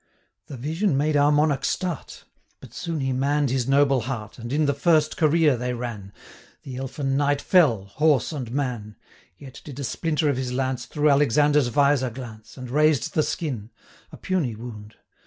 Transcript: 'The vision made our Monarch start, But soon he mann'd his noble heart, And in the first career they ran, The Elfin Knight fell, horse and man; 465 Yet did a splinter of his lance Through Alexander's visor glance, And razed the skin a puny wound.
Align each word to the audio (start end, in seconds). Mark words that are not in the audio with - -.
'The 0.47 0.57
vision 0.57 0.97
made 0.97 1.15
our 1.15 1.31
Monarch 1.31 1.63
start, 1.63 2.23
But 2.59 2.73
soon 2.73 3.01
he 3.01 3.13
mann'd 3.13 3.51
his 3.51 3.67
noble 3.67 3.99
heart, 4.01 4.39
And 4.39 4.51
in 4.51 4.65
the 4.65 4.73
first 4.73 5.15
career 5.15 5.55
they 5.55 5.75
ran, 5.75 6.11
The 6.63 6.77
Elfin 6.77 7.15
Knight 7.15 7.39
fell, 7.39 7.85
horse 7.85 8.31
and 8.31 8.49
man; 8.51 8.95
465 9.37 9.41
Yet 9.45 9.61
did 9.63 9.79
a 9.79 9.83
splinter 9.83 10.27
of 10.27 10.37
his 10.37 10.53
lance 10.53 10.87
Through 10.87 11.11
Alexander's 11.11 11.67
visor 11.67 12.09
glance, 12.09 12.57
And 12.57 12.71
razed 12.71 13.13
the 13.13 13.21
skin 13.21 13.69
a 14.11 14.17
puny 14.17 14.55
wound. 14.55 14.95